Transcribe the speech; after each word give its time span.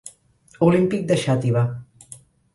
Olímpic 0.67 1.03
de 1.13 1.17
Xàtiva. 1.25 1.63